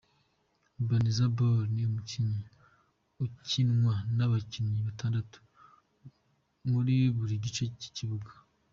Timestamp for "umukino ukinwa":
1.89-3.93